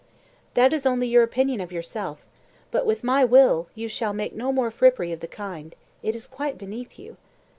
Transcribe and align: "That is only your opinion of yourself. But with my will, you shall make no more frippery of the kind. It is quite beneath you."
"That 0.55 0.73
is 0.73 0.87
only 0.87 1.07
your 1.07 1.21
opinion 1.21 1.61
of 1.61 1.71
yourself. 1.71 2.25
But 2.71 2.87
with 2.87 3.03
my 3.03 3.23
will, 3.23 3.67
you 3.75 3.87
shall 3.87 4.13
make 4.13 4.33
no 4.33 4.51
more 4.51 4.71
frippery 4.71 5.11
of 5.11 5.19
the 5.19 5.27
kind. 5.27 5.75
It 6.01 6.15
is 6.15 6.25
quite 6.27 6.57
beneath 6.57 6.97
you." 6.97 7.17